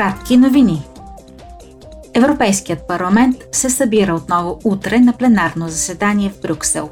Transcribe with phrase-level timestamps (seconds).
[0.00, 0.82] Кратки новини.
[2.14, 6.90] Европейският парламент се събира отново утре на пленарно заседание в Брюксел.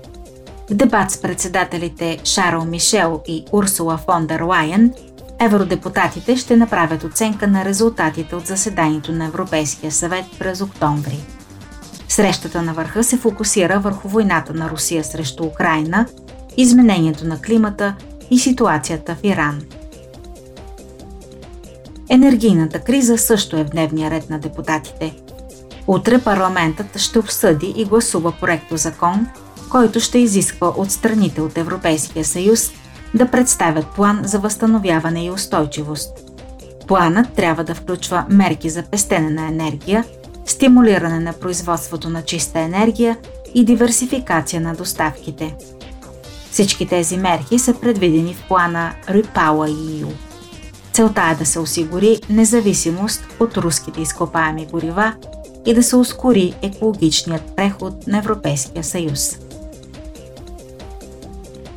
[0.70, 4.92] В дебат с председателите Шарл Мишел и Урсула фон дер Лайен,
[5.40, 11.18] евродепутатите ще направят оценка на резултатите от заседанието на Европейския съвет през октомври.
[12.08, 16.06] Срещата на върха се фокусира върху войната на Русия срещу Украина,
[16.56, 17.94] изменението на климата
[18.30, 19.60] и ситуацията в Иран–
[22.10, 25.14] Енергийната криза също е в дневния ред на депутатите.
[25.86, 29.26] Утре парламентът ще обсъди и гласува проекто закон,
[29.70, 32.70] който ще изисква от страните от Европейския съюз
[33.14, 36.12] да представят план за възстановяване и устойчивост.
[36.86, 40.04] Планът трябва да включва мерки за пестене на енергия,
[40.46, 43.16] стимулиране на производството на чиста енергия
[43.54, 45.56] и диверсификация на доставките.
[46.50, 50.27] Всички тези мерки са предвидени в плана Repower EU.
[50.98, 55.14] Целта е да се осигури независимост от руските изкопаеми горива
[55.66, 59.36] и да се ускори екологичният преход на Европейския съюз.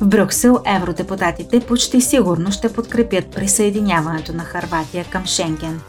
[0.00, 5.80] В Брюксел евродепутатите почти сигурно ще подкрепят присъединяването на Харватия към Шенген.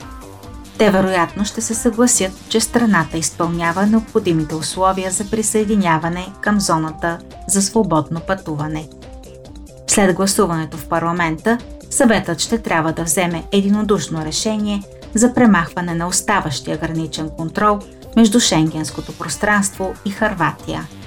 [0.77, 7.61] Те вероятно ще се съгласят, че страната изпълнява необходимите условия за присъединяване към зоната за
[7.61, 8.87] свободно пътуване.
[9.87, 11.57] След гласуването в парламента,
[11.93, 17.79] съветът ще трябва да вземе единодушно решение за премахване на оставащия граничен контрол
[18.15, 20.87] между Шенгенското пространство и Харватия–